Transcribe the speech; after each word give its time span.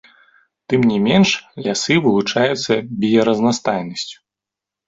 Тым 0.71 0.81
не 0.91 0.95
менш, 1.07 1.29
лясы 1.67 1.93
вылучаюцца 2.05 2.73
біяразнастайнасцю. 3.05 4.17